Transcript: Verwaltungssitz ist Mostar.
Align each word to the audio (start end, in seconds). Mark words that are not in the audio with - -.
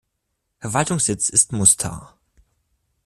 Verwaltungssitz 0.57 1.29
ist 1.29 1.51
Mostar. 1.51 2.17